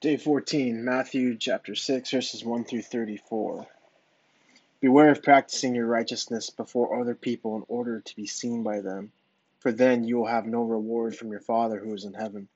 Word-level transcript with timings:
Day 0.00 0.16
14, 0.16 0.84
Matthew 0.84 1.36
chapter 1.36 1.74
6, 1.74 2.12
verses 2.12 2.44
1 2.44 2.62
through 2.62 2.82
34. 2.82 3.66
Beware 4.78 5.10
of 5.10 5.24
practicing 5.24 5.74
your 5.74 5.88
righteousness 5.88 6.50
before 6.50 7.00
other 7.00 7.16
people 7.16 7.56
in 7.56 7.64
order 7.66 8.00
to 8.00 8.14
be 8.14 8.28
seen 8.28 8.62
by 8.62 8.80
them, 8.80 9.10
for 9.58 9.72
then 9.72 10.04
you 10.04 10.16
will 10.16 10.28
have 10.28 10.46
no 10.46 10.62
reward 10.62 11.16
from 11.16 11.32
your 11.32 11.40
Father 11.40 11.80
who 11.80 11.92
is 11.94 12.04
in 12.04 12.14
heaven. 12.14 12.46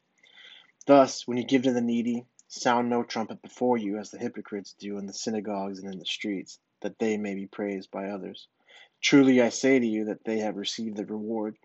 Thus, 0.87 1.27
when 1.27 1.37
you 1.37 1.43
give 1.43 1.65
to 1.65 1.73
the 1.73 1.81
needy, 1.81 2.27
sound 2.47 2.89
no 2.89 3.03
trumpet 3.03 3.43
before 3.43 3.77
you, 3.77 3.99
as 3.99 4.13
the 4.13 4.19
hypocrites 4.19 4.77
do 4.79 4.97
in 4.99 5.07
the 5.07 5.13
synagogues 5.13 5.81
and 5.81 5.93
in 5.93 5.99
the 5.99 6.07
streets, 6.07 6.61
that 6.83 7.01
they 7.01 7.17
may 7.17 7.35
be 7.35 7.49
praised 7.49 7.91
by 7.91 8.11
others. 8.11 8.47
Truly 9.01 9.43
I 9.43 9.49
say 9.49 9.81
to 9.81 9.87
you 9.87 10.05
that 10.05 10.23
they 10.23 10.39
have 10.39 10.55
received 10.55 10.97
the 10.97 11.07
reward. 11.07 11.57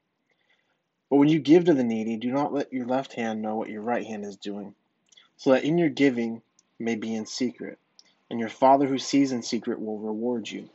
But 1.12 1.18
when 1.18 1.30
you 1.30 1.38
give 1.38 1.66
to 1.66 1.76
the 1.76 1.84
needy, 1.84 2.18
do 2.18 2.32
not 2.32 2.52
let 2.52 2.74
your 2.74 2.88
left 2.88 3.14
hand 3.14 3.44
know 3.44 3.58
what 3.58 3.70
your 3.70 3.84
right 3.84 4.08
hand 4.08 4.26
is 4.26 4.38
doing 4.38 4.74
so 5.38 5.52
that 5.52 5.64
in 5.64 5.78
your 5.78 5.90
giving 5.90 6.42
may 6.80 6.96
be 6.96 7.16
in 7.16 7.26
secret, 7.26 7.78
and 8.30 8.40
your 8.40 8.50
Father 8.50 8.88
who 8.88 8.98
sees 8.98 9.32
in 9.32 9.44
secret 9.44 9.80
will 9.80 10.00
reward 10.00 10.50
you. 10.50 10.68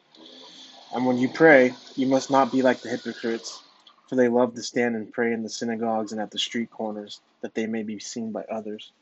And 0.94 1.04
when 1.04 1.18
you 1.18 1.28
pray, 1.28 1.74
you 1.96 2.06
must 2.06 2.30
not 2.30 2.52
be 2.52 2.62
like 2.62 2.80
the 2.80 2.88
hypocrites, 2.88 3.60
for 4.08 4.16
they 4.16 4.28
love 4.28 4.54
to 4.54 4.62
stand 4.62 4.94
and 4.94 5.12
pray 5.12 5.32
in 5.32 5.42
the 5.42 5.48
synagogues 5.48 6.12
and 6.12 6.20
at 6.20 6.30
the 6.30 6.38
street 6.38 6.70
corners, 6.70 7.20
that 7.40 7.54
they 7.54 7.66
may 7.66 7.82
be 7.82 7.98
seen 7.98 8.30
by 8.30 8.44
others. 8.44 8.92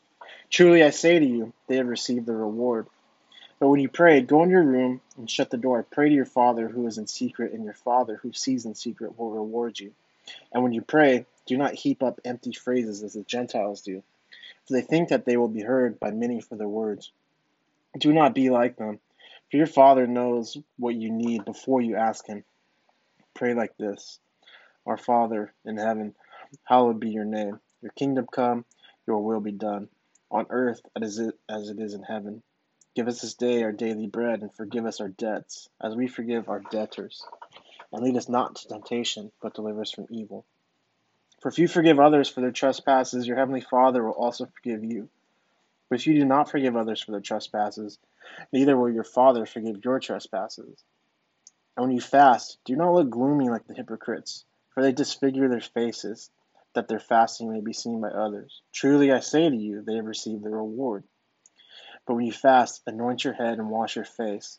Truly 0.49 0.83
I 0.83 0.91
say 0.91 1.19
to 1.19 1.27
you, 1.27 1.53
they 1.69 1.77
have 1.77 1.87
received 1.87 2.27
their 2.27 2.37
reward. 2.37 2.87
But 3.59 3.69
when 3.69 3.81
you 3.81 3.89
pray, 3.89 4.23
go 4.23 4.43
in 4.43 4.51
your 4.51 4.63
room 4.63 5.03
and 5.19 5.31
shut 5.31 5.51
the 5.51 5.59
door. 5.59 5.87
Pray 5.91 6.09
to 6.09 6.15
your 6.15 6.25
Father 6.25 6.69
who 6.69 6.87
is 6.87 6.97
in 6.97 7.07
secret, 7.07 7.53
and 7.53 7.65
your 7.65 7.75
Father 7.75 8.19
who 8.23 8.33
sees 8.33 8.65
in 8.65 8.75
secret 8.75 9.19
will 9.19 9.31
reward 9.31 9.79
you. 9.79 9.93
And 10.53 10.63
when 10.63 10.73
you 10.73 10.81
pray, 10.81 11.27
do 11.47 11.59
not 11.59 11.75
heap 11.75 12.03
up 12.03 12.21
empty 12.25 12.53
phrases 12.53 13.03
as 13.03 13.13
the 13.13 13.23
Gentiles 13.25 13.83
do 13.83 14.03
for 14.67 14.75
they 14.75 14.83
think 14.83 15.09
that 15.09 15.25
they 15.25 15.37
will 15.37 15.49
be 15.49 15.63
heard 15.63 15.99
by 15.99 16.11
many 16.11 16.41
for 16.41 16.57
their 16.57 16.69
words. 16.69 17.13
Do 17.99 18.13
not 18.13 18.35
be 18.35 18.51
like 18.51 18.77
them, 18.77 19.01
for 19.51 19.57
your 19.57 19.67
Father 19.67 20.07
knows 20.07 20.57
what 20.79 20.95
you 20.95 21.11
need 21.11 21.45
before 21.45 21.81
you 21.81 21.97
ask 21.97 22.27
Him. 22.27 22.45
Pray 23.35 23.55
like 23.55 23.77
this 23.77 24.21
Our 24.87 24.97
Father 24.97 25.53
in 25.65 25.77
heaven, 25.77 26.15
hallowed 26.65 27.01
be 27.01 27.11
your 27.11 27.25
name. 27.25 27.61
Your 27.83 27.93
kingdom 27.93 28.27
come, 28.31 28.65
your 29.07 29.23
will 29.25 29.41
be 29.41 29.53
done, 29.53 29.89
on 30.31 30.47
earth 30.51 30.83
as 30.95 31.19
it 31.19 31.35
is 31.49 31.95
in 31.95 32.03
heaven. 32.03 32.43
Give 32.95 33.09
us 33.09 33.23
this 33.23 33.35
day 33.35 33.63
our 33.63 33.73
daily 33.73 34.07
bread, 34.07 34.43
and 34.43 34.53
forgive 34.53 34.85
us 34.85 35.01
our 35.01 35.09
debts, 35.09 35.69
as 35.81 35.95
we 35.97 36.07
forgive 36.07 36.49
our 36.49 36.61
debtors. 36.71 37.25
And 37.93 38.05
lead 38.05 38.17
us 38.17 38.29
not 38.29 38.51
into 38.51 38.69
temptation, 38.69 39.33
but 39.41 39.55
deliver 39.55 39.81
us 39.81 39.93
from 39.93 40.07
evil. 40.11 40.45
For 41.41 41.49
if 41.49 41.59
you 41.59 41.69
forgive 41.69 41.99
others 41.99 42.29
for 42.29 42.43
their 42.43 42.51
trespasses, 42.51 43.27
your 43.27 43.37
heavenly 43.37 43.63
Father 43.63 44.03
will 44.05 44.13
also 44.13 44.47
forgive 44.47 44.85
you. 44.85 45.09
But 45.89 45.99
if 45.99 46.07
you 46.07 46.15
do 46.15 46.25
not 46.25 46.51
forgive 46.51 46.77
others 46.77 47.03
for 47.03 47.13
their 47.13 47.21
trespasses, 47.21 47.99
neither 48.53 48.77
will 48.77 48.91
your 48.91 49.05
Father 49.05 49.47
forgive 49.47 49.85
your 49.85 49.99
trespasses. 50.01 50.85
And 51.77 51.87
when 51.87 51.95
you 51.95 52.01
fast, 52.01 52.59
do 52.65 52.77
not 52.77 52.93
look 52.93 53.11
gloomy 53.11 53.49
like 53.49 53.67
the 53.67 53.75
hypocrites, 53.75 54.45
for 54.75 54.83
they 54.83 54.93
disfigure 54.93 55.49
their 55.49 55.61
faces, 55.61 56.31
that 56.75 56.89
their 56.89 57.01
fasting 57.01 57.53
may 57.53 57.61
be 57.61 57.73
seen 57.73 58.01
by 58.01 58.11
others. 58.11 58.61
Truly 58.73 59.11
I 59.11 59.21
say 59.21 59.49
to 59.49 59.57
you, 59.57 59.83
they 59.83 59.97
have 59.97 60.05
received 60.05 60.45
their 60.45 60.53
reward. 60.53 61.05
But 62.07 62.15
when 62.15 62.27
you 62.27 62.33
fast, 62.33 62.83
anoint 62.87 63.25
your 63.25 63.35
head 63.35 63.59
and 63.59 63.71
wash 63.71 63.97
your 63.97 64.05
face, 64.05 64.59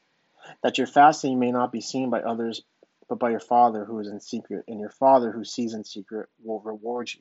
that 0.64 0.78
your 0.78 0.88
fasting 0.88 1.40
may 1.40 1.52
not 1.52 1.72
be 1.72 1.82
seen 1.82 2.10
by 2.10 2.22
others, 2.22 2.64
but 3.12 3.20
by 3.20 3.30
your 3.30 3.42
Father 3.42 3.84
who 3.84 4.00
is 4.00 4.08
in 4.08 4.22
secret, 4.22 4.64
and 4.70 4.80
your 4.80 4.90
Father 4.90 5.34
who 5.34 5.44
sees 5.44 5.74
in 5.74 5.84
secret 5.84 6.30
will 6.42 6.62
reward 6.62 7.14
you. 7.14 7.20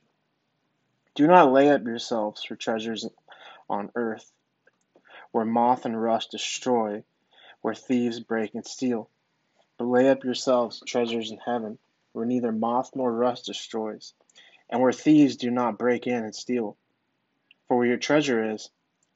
Do 1.16 1.26
not 1.26 1.50
lay 1.50 1.68
up 1.68 1.82
yourselves 1.82 2.44
for 2.44 2.54
treasures 2.54 3.08
on 3.68 3.90
earth, 3.96 4.30
where 5.32 5.44
moth 5.44 5.86
and 5.86 6.00
rust 6.00 6.30
destroy, 6.30 7.02
where 7.60 7.74
thieves 7.74 8.20
break 8.20 8.54
and 8.54 8.64
steal. 8.64 9.10
But 9.78 9.86
lay 9.86 10.08
up 10.08 10.22
yourselves 10.22 10.80
treasures 10.86 11.32
in 11.32 11.38
heaven, 11.38 11.76
where 12.12 12.24
neither 12.24 12.52
moth 12.52 12.92
nor 12.94 13.10
rust 13.10 13.46
destroys, 13.46 14.14
and 14.68 14.80
where 14.80 14.92
thieves 14.92 15.34
do 15.34 15.50
not 15.50 15.76
break 15.76 16.06
in 16.06 16.22
and 16.22 16.36
steal. 16.36 16.76
For 17.66 17.76
where 17.76 17.88
your 17.88 17.96
treasure 17.96 18.52
is, 18.52 18.70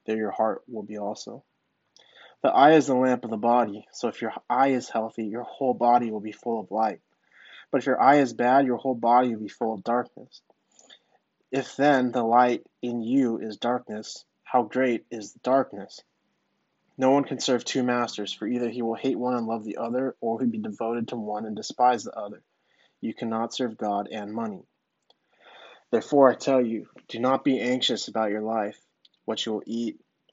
there 0.07 0.17
your 0.17 0.33
heart 0.33 0.63
will 0.67 0.83
be 0.83 0.99
also. 0.99 1.45
The 2.44 2.50
eye 2.50 2.72
is 2.72 2.88
the 2.88 2.94
lamp 2.94 3.25
of 3.25 3.31
the 3.31 3.38
body, 3.38 3.87
so 3.91 4.09
if 4.09 4.21
your 4.21 4.34
eye 4.50 4.72
is 4.72 4.91
healthy, 4.91 5.25
your 5.25 5.44
whole 5.44 5.72
body 5.72 6.10
will 6.10 6.21
be 6.21 6.31
full 6.32 6.60
of 6.60 6.71
light. 6.71 7.00
But 7.71 7.78
if 7.78 7.87
your 7.87 7.99
eye 7.99 8.16
is 8.16 8.34
bad, 8.34 8.66
your 8.66 8.77
whole 8.77 8.94
body 8.94 9.34
will 9.34 9.44
be 9.44 9.49
full 9.49 9.72
of 9.72 9.82
darkness. 9.82 10.43
If 11.50 11.75
then 11.77 12.12
the 12.12 12.22
light 12.22 12.66
in 12.83 13.00
you 13.00 13.38
is 13.38 13.56
darkness, 13.56 14.27
how 14.43 14.65
great 14.65 15.06
is 15.10 15.33
the 15.33 15.38
darkness? 15.38 16.03
No 16.99 17.12
one 17.12 17.25
can 17.25 17.41
serve 17.41 17.65
two 17.65 17.83
masters, 17.83 18.34
for 18.34 18.47
either 18.47 18.69
he 18.69 18.83
will 18.83 18.94
hate 18.94 19.19
one 19.19 19.37
and 19.37 19.47
love 19.47 19.65
the 19.65 19.78
other, 19.78 20.15
or 20.21 20.38
he 20.38 20.44
will 20.44 20.53
be 20.53 20.59
devoted 20.59 21.09
to 21.09 21.16
one 21.16 21.47
and 21.47 21.56
despise 21.56 22.04
the 22.04 22.12
other. 22.12 22.43
You 23.00 23.15
cannot 23.15 23.54
serve 23.54 23.78
God 23.78 24.09
and 24.12 24.34
money. 24.34 24.66
Therefore, 25.91 26.31
I 26.31 26.34
tell 26.34 26.60
you, 26.60 26.88
do 27.09 27.21
not 27.21 27.43
be 27.43 27.59
anxious 27.59 28.09
about 28.09 28.33
your 28.33 28.43
life, 28.43 28.78
what 29.25 29.47
you 29.47 29.53
will 29.53 29.62
eat 29.65 29.99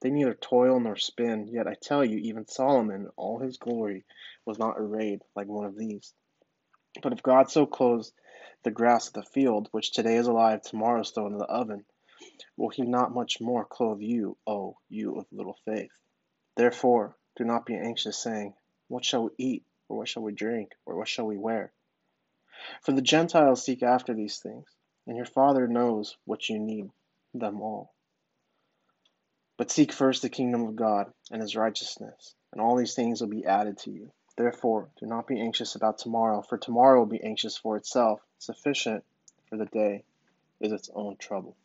They 0.00 0.10
neither 0.10 0.34
toil 0.34 0.78
nor 0.78 0.96
spin, 0.96 1.48
yet 1.48 1.66
I 1.66 1.74
tell 1.74 2.04
you, 2.04 2.18
even 2.18 2.46
Solomon 2.46 3.02
in 3.02 3.08
all 3.16 3.38
his 3.38 3.56
glory 3.56 4.04
was 4.44 4.58
not 4.58 4.78
arrayed 4.78 5.22
like 5.34 5.48
one 5.48 5.66
of 5.66 5.76
these. 5.76 6.14
But 7.02 7.12
if 7.12 7.22
God 7.22 7.50
so 7.50 7.66
clothes 7.66 8.12
the 8.62 8.70
grass 8.70 9.08
of 9.08 9.14
the 9.14 9.22
field, 9.22 9.68
which 9.72 9.92
today 9.92 10.16
is 10.16 10.26
alive, 10.26 10.62
tomorrow 10.62 11.00
is 11.00 11.10
thrown 11.10 11.32
into 11.32 11.38
the 11.38 11.46
oven, 11.46 11.84
will 12.56 12.68
he 12.68 12.82
not 12.82 13.14
much 13.14 13.40
more 13.40 13.64
clothe 13.64 14.00
you, 14.00 14.36
O 14.46 14.78
you 14.88 15.16
of 15.18 15.26
little 15.32 15.58
faith? 15.64 15.90
Therefore, 16.54 17.16
do 17.36 17.44
not 17.44 17.66
be 17.66 17.76
anxious, 17.76 18.18
saying, 18.18 18.54
What 18.88 19.04
shall 19.04 19.24
we 19.24 19.30
eat, 19.38 19.64
or 19.88 19.98
what 19.98 20.08
shall 20.08 20.22
we 20.22 20.32
drink, 20.32 20.72
or 20.86 20.96
what 20.96 21.08
shall 21.08 21.26
we 21.26 21.38
wear? 21.38 21.72
For 22.82 22.92
the 22.92 23.02
Gentiles 23.02 23.64
seek 23.64 23.82
after 23.82 24.14
these 24.14 24.38
things, 24.38 24.68
and 25.06 25.16
your 25.16 25.26
Father 25.26 25.66
knows 25.66 26.16
what 26.24 26.48
you 26.48 26.58
need 26.58 26.90
them 27.34 27.60
all. 27.60 27.94
But 29.58 29.72
seek 29.72 29.92
first 29.92 30.22
the 30.22 30.28
kingdom 30.30 30.62
of 30.62 30.76
God 30.76 31.12
and 31.32 31.42
his 31.42 31.56
righteousness, 31.56 32.36
and 32.52 32.60
all 32.60 32.76
these 32.76 32.94
things 32.94 33.20
will 33.20 33.28
be 33.28 33.44
added 33.44 33.76
to 33.78 33.90
you. 33.90 34.12
Therefore, 34.36 34.88
do 35.00 35.06
not 35.06 35.26
be 35.26 35.40
anxious 35.40 35.74
about 35.74 35.98
tomorrow, 35.98 36.42
for 36.42 36.56
tomorrow 36.56 37.00
will 37.00 37.06
be 37.06 37.22
anxious 37.24 37.56
for 37.56 37.76
itself. 37.76 38.20
Sufficient 38.38 39.04
for 39.48 39.56
the 39.56 39.66
day 39.66 40.04
is 40.60 40.70
its 40.70 40.88
own 40.94 41.16
trouble. 41.16 41.56